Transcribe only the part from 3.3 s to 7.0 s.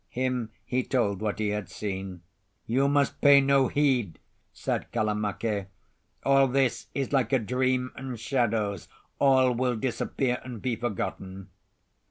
no heed," said Kalamake. "All this